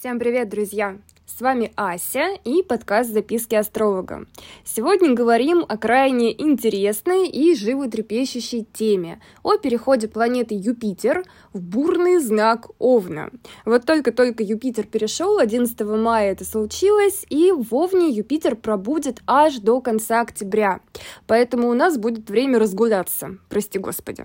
[0.00, 0.96] Всем привет, друзья!
[1.26, 4.24] С вами Ася и подкаст «Записки астролога».
[4.64, 12.70] Сегодня говорим о крайне интересной и животрепещущей теме о переходе планеты Юпитер в бурный знак
[12.78, 13.28] Овна.
[13.66, 19.82] Вот только-только Юпитер перешел, 11 мая это случилось, и в Овне Юпитер пробудет аж до
[19.82, 20.80] конца октября.
[21.26, 24.24] Поэтому у нас будет время разгуляться, прости господи.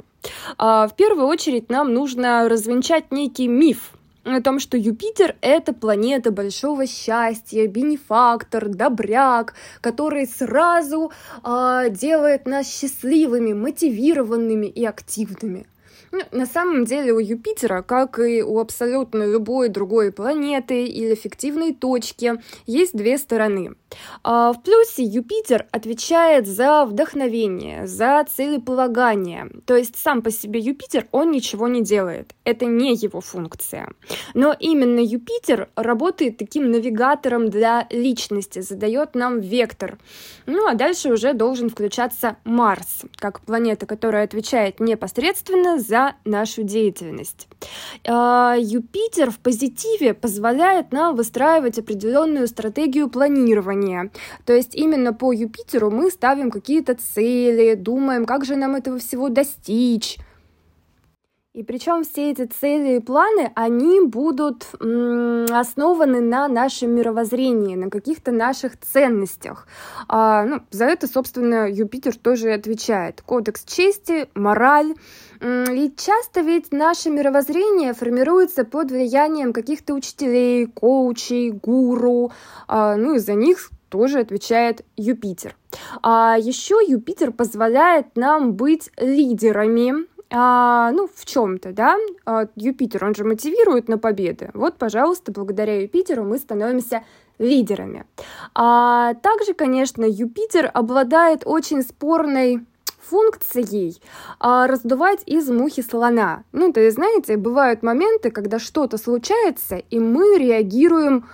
[0.57, 3.92] А в первую очередь нам нужно развенчать некий миф,
[4.26, 11.12] о том, что Юпитер— это планета большого счастья, бенефактор, добряк, который сразу
[11.44, 15.67] э, делает нас счастливыми, мотивированными и активными.
[16.12, 21.73] Ну, на самом деле у Юпитера, как и у абсолютно любой другой планеты или фиктивной
[21.73, 23.76] точки, есть две стороны.
[24.23, 29.50] А, в плюсе Юпитер отвечает за вдохновение, за целеполагание.
[29.66, 32.34] То есть сам по себе Юпитер, он ничего не делает.
[32.45, 33.90] Это не его функция.
[34.35, 39.97] Но именно Юпитер работает таким навигатором для личности, задает нам вектор.
[40.45, 47.47] Ну а дальше уже должен включаться Марс, как планета, которая отвечает непосредственно за нашу деятельность.
[48.08, 54.11] А, Юпитер в позитиве позволяет нам выстраивать определенную стратегию планирования.
[54.45, 59.30] То есть именно по Юпитеру мы ставим какие-то цели, думаем, как же нам этого всего
[59.30, 60.20] достичь.
[61.56, 68.34] И причем все эти цели и планы, они будут основаны на нашем мировоззрении, на каких-то
[68.34, 69.66] наших ценностях.
[70.09, 73.22] А, ну, за это, собственно, Юпитер тоже отвечает.
[73.22, 74.95] Кодекс чести, мораль.
[75.42, 82.33] И часто ведь наше мировоззрение формируется под влиянием каких-то учителей, коучей, гуру.
[82.67, 85.56] А, ну и за них тоже отвечает Юпитер.
[86.03, 93.16] А еще Юпитер позволяет нам быть лидерами, а, ну, в чем-то, да, а, Юпитер, он
[93.16, 94.50] же мотивирует на победы.
[94.54, 97.04] Вот, пожалуйста, благодаря Юпитеру мы становимся
[97.38, 98.06] лидерами.
[98.54, 102.66] А также, конечно, Юпитер обладает очень спорной
[103.02, 104.02] функцией
[104.39, 106.44] а, раздувать из мухи слона.
[106.52, 111.26] Ну, то есть, знаете, бывают моменты, когда что-то случается, и мы реагируем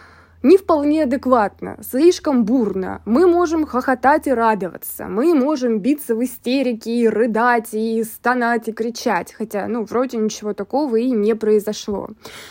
[0.43, 3.01] не вполне адекватно, слишком бурно.
[3.05, 8.71] Мы можем хохотать и радоваться, мы можем биться в истерике и рыдать, и стонать, и
[8.71, 12.09] кричать, хотя, ну, вроде ничего такого и не произошло.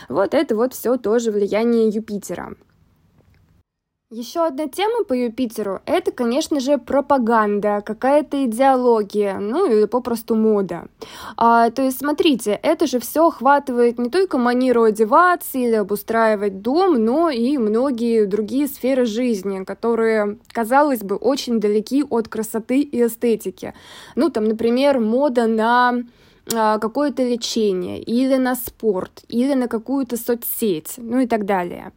[0.08, 2.54] Вот это вот все тоже влияние Юпитера.
[4.12, 10.88] Еще одна тема по Юпитеру– это, конечно же, пропаганда, какая-то идеология, ну или попросту мода.
[11.36, 16.94] А, то есть, смотрите, это же все охватывает не только манеру одеваться или обустраивать дом,
[16.94, 23.74] но и многие другие сферы жизни, которые, казалось бы, очень далеки от красоты и эстетики.
[24.16, 26.02] Ну, там, например, мода на
[26.50, 31.92] какое-то лечение, или на спорт, или на какую-то соцсеть, ну и так далее.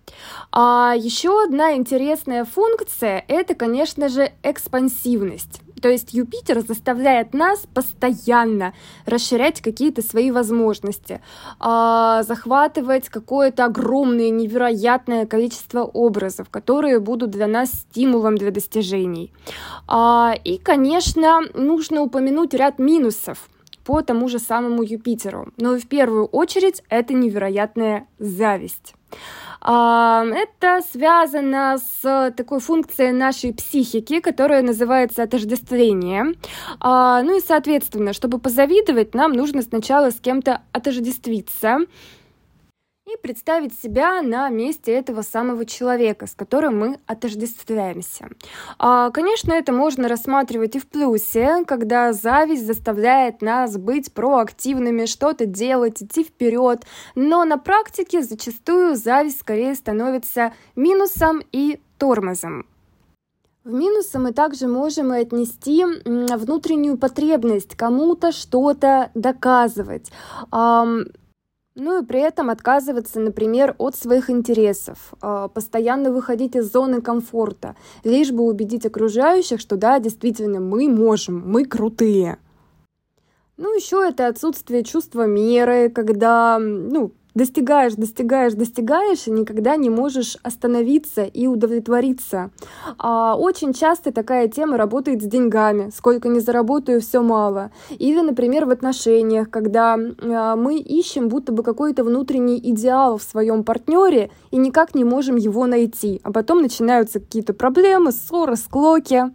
[0.52, 5.62] А еще одна интересная функция– это, конечно же, экспансивность.
[5.84, 8.74] То есть Юпитер заставляет нас постоянно
[9.06, 11.20] расширять какие-то свои возможности,
[11.60, 19.34] а, захватывать какое-то огромное, невероятное количество образов, которые будут для нас стимулом для достижений.
[19.86, 23.50] А, и, конечно, нужно упомянуть ряд минусов
[23.84, 25.52] по тому же самому Юпитеру.
[25.58, 28.96] Но в первую очередь это невероятная зависть.
[29.66, 36.34] А, это связано с такой функцией нашей психики, которая называется отождествление.
[36.80, 41.80] А, ну и, соответственно, чтобы позавидовать, нам нужно сначала с кем-то отождествиться,
[43.06, 48.30] и представить себя на месте этого самого человека, с которым мы отождествляемся.
[48.80, 55.46] А, конечно, это можно рассматривать и в плюсе, когда зависть заставляет нас быть проактивными, что-то
[55.46, 62.66] делать, идти вперед, но на практике зачастую зависть скорее становится минусом и тормозом.
[63.66, 70.12] В минусы мы также можем и отнести внутреннюю потребность кому-то что-то доказывать.
[71.76, 77.76] Ну и при этом отказываться, например, от своих интересов, а, постоянно выходить из зоны комфорта,
[78.04, 82.38] лишь бы убедить окружающих, что да, действительно, мы можем, мы крутые.
[83.58, 90.38] Ну, еще это отсутствие чувства меры, когда, ну, достигаешь, достигаешь, достигаешь, и никогда не можешь
[90.44, 92.52] остановиться и удовлетвориться.
[92.98, 95.92] А очень часто такая тема работает с деньгами.
[95.96, 97.72] Сколько не заработаю, все мало.
[97.90, 103.64] Или, например, в отношениях, когда а, мы ищем будто бы какой-то внутренний идеал в своем
[103.64, 106.22] партнере и никак не можем его найти.
[106.24, 109.32] А потом начинаются какие-то проблемы, ссоры, склоки.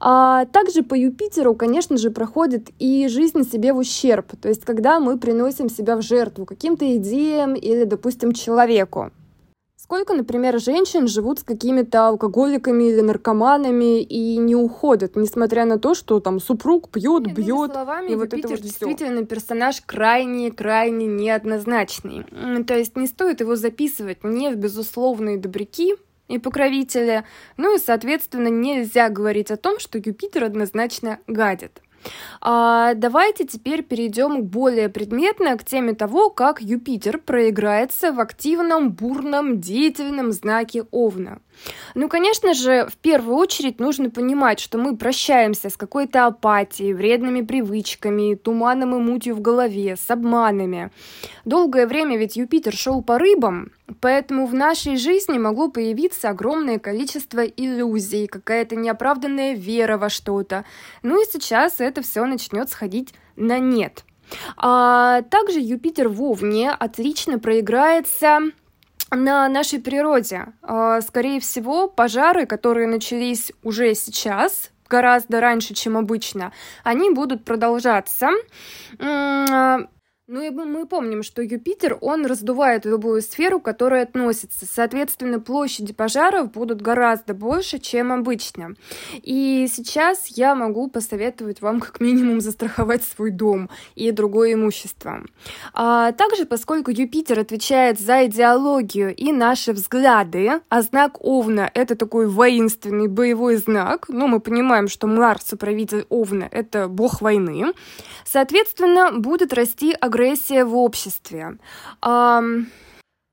[0.00, 5.00] А также по Юпитеру, конечно же, проходит и жизнь себе в ущерб, то есть когда
[5.00, 9.10] мы приносим себя в жертву каким-то идеям или, допустим, человеку.
[9.76, 15.94] Сколько, например, женщин живут с какими-то алкоголиками или наркоманами и не уходят, несмотря на то,
[15.94, 17.72] что там супруг пьет, бьет.
[17.72, 19.26] Словами, и вот это вот действительно всё.
[19.26, 22.24] персонаж крайне-крайне неоднозначный.
[22.64, 25.96] То есть не стоит его записывать не в безусловные добряки,
[26.28, 27.24] и покровители,
[27.56, 31.80] ну и, соответственно, нельзя говорить о том, что Юпитер однозначно гадит.
[32.40, 39.60] А, давайте теперь перейдем более предметно к теме того, как Юпитер проиграется в активном, бурном,
[39.60, 41.40] деятельном знаке Овна.
[41.94, 47.42] Ну, конечно же, в первую очередь нужно понимать, что мы прощаемся с какой-то апатией, вредными
[47.42, 50.90] привычками, туманом и мутью в голове, с обманами.
[51.44, 57.44] Долгое время ведь Юпитер шел по рыбам, поэтому в нашей жизни могло появиться огромное количество
[57.44, 60.64] иллюзий, какая-то неоправданная вера во что-то.
[61.02, 64.04] Ну и сейчас это все начнет сходить на нет.
[64.56, 68.40] А также Юпитер в Овне отлично проиграется
[69.10, 70.46] на нашей природе.
[70.62, 76.52] А, скорее всего, пожары, которые начались уже сейчас, гораздо раньше, чем обычно,
[76.82, 78.30] они будут продолжаться.
[80.26, 84.64] Ну и мы помним, что Юпитер, он раздувает любую сферу, к которой относится.
[84.64, 88.74] Соответственно, площади пожаров будут гораздо больше, чем обычно.
[89.22, 95.22] И сейчас я могу посоветовать вам как минимум застраховать свой дом и другое имущество.
[95.74, 102.28] А также, поскольку Юпитер отвечает за идеологию и наши взгляды, а знак Овна— это такой
[102.28, 107.74] воинственный боевой знак, ну, мы понимаем, что Марс, управитель Овна,— это бог войны,
[108.24, 111.58] соответственно, будет расти огромное агрессия в обществе.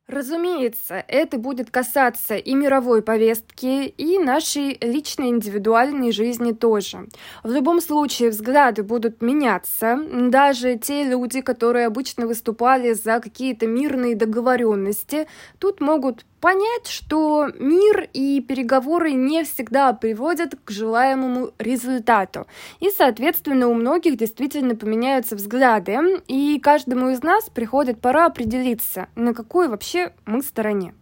[0.08, 7.08] Разумеется, это будет касаться и мировой повестки, и нашей личной индивидуальной жизни тоже.
[7.44, 9.98] В любом случае взгляды будут меняться.
[10.12, 15.28] Даже те люди, которые обычно выступали за какие-то мирные договоренности,
[15.60, 22.48] тут могут понять, что мир и переговоры не всегда приводят к желаемому результату.
[22.80, 25.98] И, соответственно, у многих действительно поменяются взгляды,
[26.28, 30.94] и каждому из нас приходит пора определиться, на какой вообще мы стороне.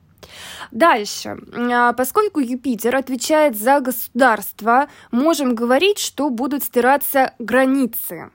[0.72, 1.38] Дальше.
[1.54, 8.30] А, поскольку Юпитер отвечает за государство, можем говорить, что будут стираться границы.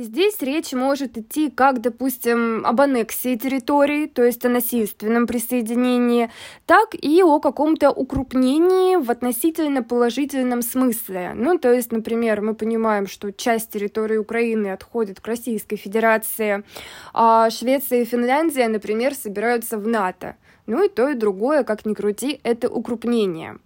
[0.00, 6.30] И здесь речь может идти как, допустим, об аннексии территорий, то есть о насильственном присоединении,
[6.64, 11.32] так и о каком-то укрупнении в относительно положительном смысле.
[11.34, 16.64] Ну, то есть, например, мы понимаем, что часть территории Украины отходит к Российской Федерации,
[17.12, 20.36] а Швеция и Финляндия, например, собираются в НАТО.
[20.64, 23.58] Ну и то, и другое, как ни крути, это укрупнение.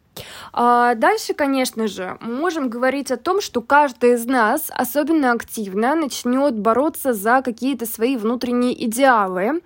[0.53, 6.57] А дальше, конечно же, можем говорить о том, что каждый из нас особенно активно начнет
[6.57, 9.63] бороться за какие-то свои внутренние идеалы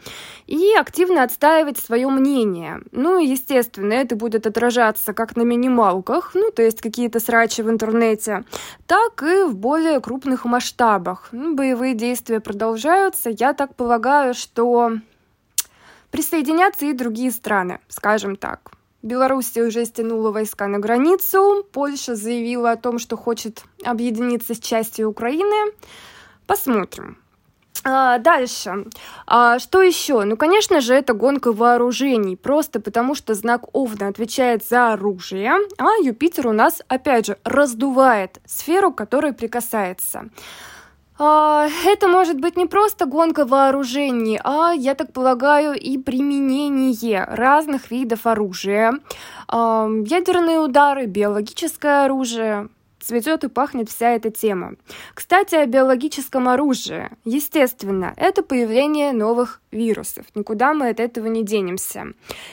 [0.46, 2.80] и активно отстаивать свое мнение.
[2.92, 7.68] Ну и, естественно, это будет отражаться как на минималках, ну, то есть какие-то срачи в
[7.68, 8.44] интернете,
[8.86, 11.28] так и в более крупных масштабах.
[11.32, 13.30] Ну, боевые действия продолжаются.
[13.30, 14.92] Я так полагаю, что
[16.10, 18.77] присоединятся и другие страны, скажем так.
[19.02, 25.08] Белоруссия уже стянула войска на границу, Польша заявила о том, что хочет объединиться с частью
[25.08, 25.72] Украины.
[26.46, 27.18] Посмотрим.
[27.84, 28.86] А, дальше.
[29.26, 30.24] А, что еще?
[30.24, 32.36] Ну, конечно же, это гонка вооружений.
[32.36, 38.40] Просто потому, что знак Овна отвечает за оружие, а Юпитер у нас, опять же, раздувает
[38.46, 40.28] сферу, к которой прикасается.
[41.18, 47.90] А, это может быть не просто гонка вооружений, а, я так полагаю, и применение разных
[47.90, 48.94] видов оружия.
[49.50, 52.68] Ядерные удары, биологическое оружие,
[53.08, 54.74] цветет и пахнет вся эта тема.
[55.14, 57.08] Кстати, о биологическом оружии.
[57.24, 60.26] Естественно, это появление новых вирусов.
[60.34, 62.12] Никуда мы от этого не денемся.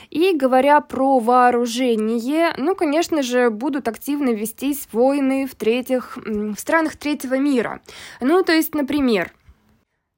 [0.09, 6.95] И говоря про вооружение, ну, конечно же, будут активно вестись войны в, третьих, в странах
[6.95, 7.81] третьего мира.
[8.21, 9.33] Ну, то есть, например,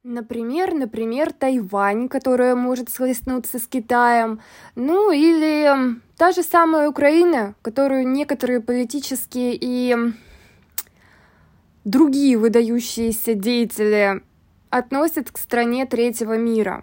[0.04, 4.40] Например, например, Тайвань, которая может схлестнуться с Китаем,
[4.76, 9.96] ну или та же самая Украина, которую некоторые политические и
[11.88, 14.22] другие выдающиеся деятели
[14.70, 16.82] относят к стране третьего мира.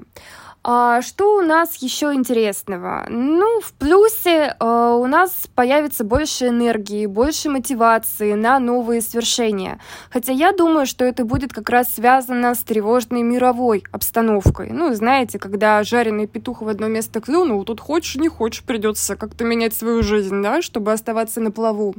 [0.67, 3.05] А что у нас еще интересного?
[3.07, 9.79] Ну, в плюсе э, у нас появится больше энергии, больше мотивации на новые свершения.
[10.09, 14.71] Хотя я думаю, что это будет как раз связано с тревожной мировой обстановкой.
[14.71, 19.43] Ну, знаете, когда жареный петух в одно место клюнул, тут хочешь, не хочешь, придется как-то
[19.43, 21.93] менять свою жизнь, да, чтобы оставаться на плаву.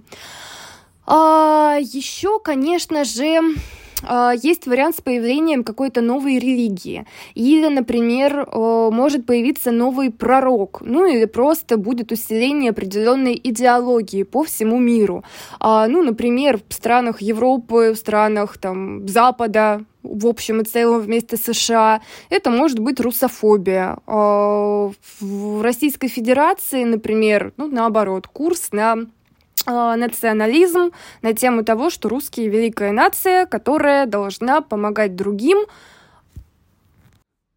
[1.06, 3.40] А, еще, конечно же,
[4.02, 7.06] а, есть вариант с появлением какой-то новой религии.
[7.34, 10.82] Или, например, может появиться новый пророк.
[10.84, 15.24] Ну или просто будет усиление определенной идеологии по всему миру.
[15.60, 21.36] А, ну, например, в странах Европы, в странах там, Запада, в общем и целом вместе
[21.36, 22.00] с США.
[22.30, 23.98] Это может быть русофобия.
[24.06, 29.06] А, в Российской Федерации, например, ну, наоборот, курс на а,
[29.66, 30.92] национализм
[31.22, 35.58] на тему того, что русские великая нация, которая должна помогать другим,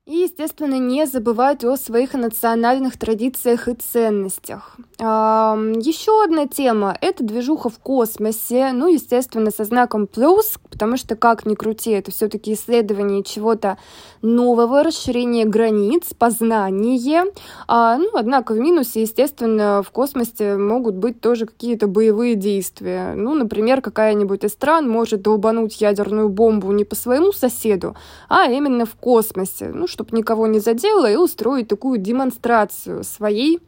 [0.09, 4.75] и, естественно, не забывать о своих национальных традициях и ценностях.
[4.97, 11.45] Еще одна тема— это движуха в космосе, ну, естественно, со знаком плюс, потому что, как
[11.45, 13.77] ни крути, это все-таки исследование чего-то
[14.23, 17.25] нового, расширение границ, познание.
[17.67, 23.13] А, ну, однако в минусе, естественно, в космосе могут быть тоже какие-то боевые действия.
[23.15, 27.95] Ну, например, какая-нибудь из стран может долбануть ядерную бомбу не по своему соседу,
[28.27, 29.71] а именно в космосе.
[29.73, 33.59] Ну, чтобы никого не задело, и устроить такую демонстрацию своей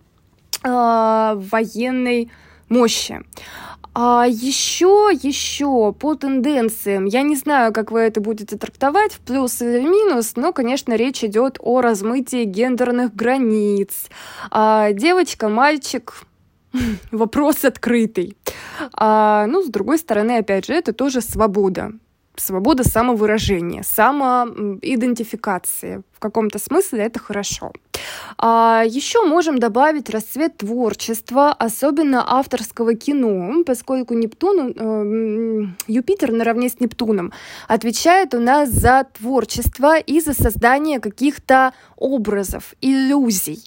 [0.64, 2.32] э, военной
[2.70, 3.22] мощи.
[3.94, 9.62] А еще, еще по тенденциям, я не знаю, как вы это будете трактовать, в плюс
[9.62, 14.08] или в минус, но, конечно, речь идет о размытии гендерных границ.
[14.50, 16.14] А, девочка, мальчик,
[17.12, 18.38] вопрос открытый.
[18.94, 21.92] А, ну, с другой стороны, опять же, это тоже свобода
[22.42, 26.04] свобода самовыражения, самоидентификации.
[26.14, 27.72] В каком-то смысле это хорошо.
[28.38, 36.80] А еще можем добавить расцвет творчества, особенно авторского кино, поскольку Нептун, э, Юпитер наравне с
[36.80, 37.32] Нептуном
[37.68, 43.64] отвечает у нас за творчество и за создание каких-то образов, иллюзий.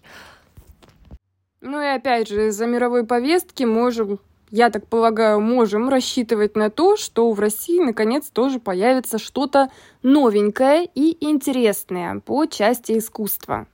[1.60, 4.18] Ну и опять же, за мировой повестки можем
[4.54, 9.68] я так полагаю, можем рассчитывать на то, что в России наконец тоже появится что-то
[10.04, 13.66] новенькое и интересное по части искусства.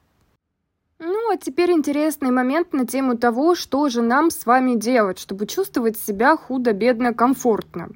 [0.99, 5.47] Ну, а теперь интересный момент на тему того, что же нам с вами делать, чтобы
[5.47, 7.91] чувствовать себя худо-бедно комфортно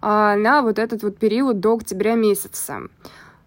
[0.00, 2.82] а, на вот этот вот период до октября месяца.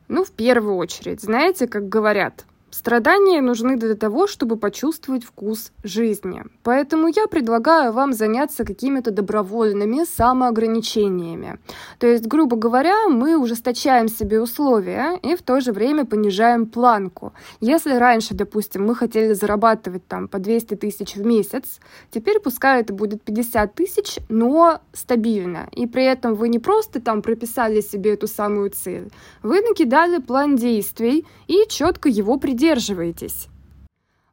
[0.10, 6.44] Ну, в первую очередь, знаете, как говорят, Страдания нужны для того, чтобы почувствовать вкус жизни.
[6.63, 11.60] Поэтому я предлагаю вам заняться какими-то добровольными самоограничениями.
[12.00, 17.34] То есть, грубо говоря, мы ужесточаем себе условия и в то же время понижаем планку.
[17.60, 22.94] Если раньше, допустим, мы хотели зарабатывать там по 200 тысяч в месяц, теперь пускай это
[22.94, 25.68] будет 50 тысяч, но стабильно.
[25.74, 29.12] И при этом вы не просто там прописали себе эту самую цель,
[29.44, 33.48] вы накидали план действий и четко его придерживаетесь придерживаетесь.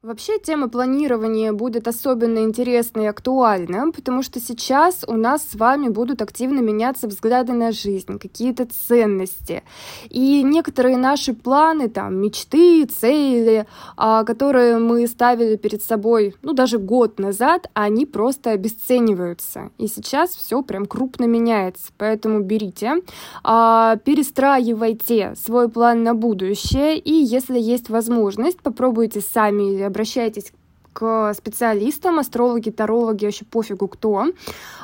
[0.01, 5.89] Вообще тема планирования будет особенно интересна и актуальна, потому что сейчас у нас с вами
[5.89, 9.65] будут активно меняться взгляды на жизнь, какие-то ценности.
[10.09, 16.79] И некоторые наши планы, там, мечты, цели, а, которые мы ставили перед собой, ну, даже
[16.79, 19.73] год назад, они просто обесцениваются.
[19.79, 21.91] И сейчас все прям крупно меняется.
[21.99, 23.03] Поэтому берите,
[23.43, 30.53] а, перестраивайте свой план на будущее, и если есть возможность, попробуйте сами или обращайтесь
[30.93, 34.27] к специалистам, астрологи, тарологи, вообще пофигу кто,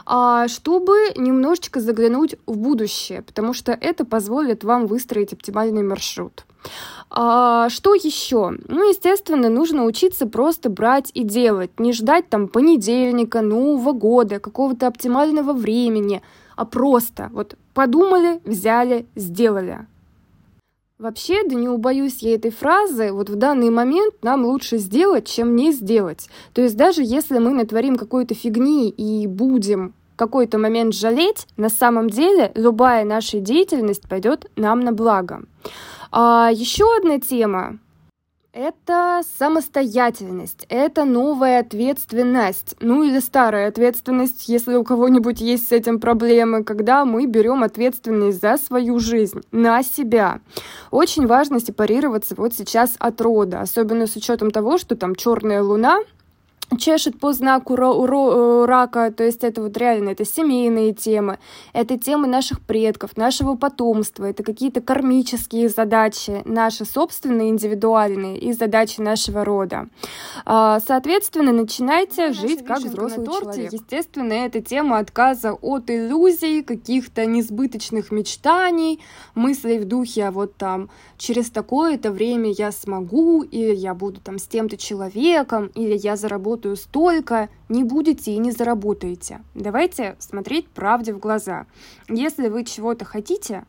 [0.06, 6.44] а, чтобы немножечко заглянуть в будущее, потому что это позволит вам выстроить оптимальный маршрут.
[7.11, 8.54] А, что еще?
[8.68, 14.87] Ну, естественно, нужно учиться просто брать и делать, не ждать там понедельника, Нового года, какого-то
[14.87, 16.23] оптимального времени,
[16.56, 19.87] а просто вот подумали, взяли, сделали.
[20.96, 25.56] Вообще, да не убоюсь я этой фразы, вот в данный момент нам лучше сделать, чем
[25.56, 26.28] не сделать.
[26.52, 32.10] То есть даже если мы натворим какой-то фигни и будем какой-то момент жалеть, на самом
[32.10, 35.42] деле любая наша деятельность пойдет нам на благо.
[36.12, 37.80] А, еще одна тема,
[38.54, 45.99] это самостоятельность, это новая ответственность, ну или старая ответственность, если у кого-нибудь есть с этим
[45.99, 50.40] проблемы, когда мы берем ответственность за свою жизнь, на себя.
[50.92, 55.99] Очень важно сепарироваться вот сейчас от рода, особенно с учетом того, что там черная луна,
[56.78, 61.38] чешет по знаку э, рака, то есть это вот реально, это семейные темы,
[61.73, 69.00] это темы наших предков, нашего потомства, это какие-то кармические задачи, наши собственные, индивидуальные и задачи
[69.00, 69.88] нашего рода.
[70.44, 73.73] А, соответственно, начинайте ну, жить как взрослый человек.
[73.73, 79.00] Естественно, это тема отказа от иллюзий, каких-то несбыточных мечтаний,
[79.35, 84.38] мыслей в духе, а вот там через такое-то время я смогу, или я буду там
[84.38, 89.42] с тем-то человеком, или я заработаю заработаю столько, не будете и не заработаете.
[89.54, 91.66] Давайте смотреть правде в глаза.
[92.09, 93.64] Если вы чего-то хотите,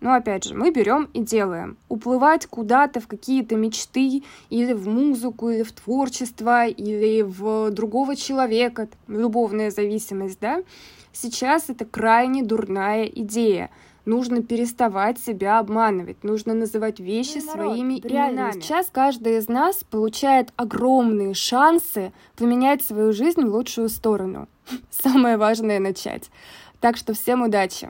[0.00, 1.78] Но опять же, мы берем и делаем.
[1.88, 8.88] Уплывать куда-то в какие-то мечты, или в музыку, или в творчество, или в другого человека,
[9.08, 10.62] любовная зависимость, да,
[11.12, 13.70] сейчас это крайне дурная идея.
[14.06, 18.60] Нужно переставать себя обманывать, нужно называть вещи ну, своими реально, именами.
[18.60, 24.48] Сейчас каждый из нас получает огромные шансы поменять свою жизнь в лучшую сторону.
[24.90, 26.30] Самое важное начать.
[26.80, 27.88] Так что всем удачи!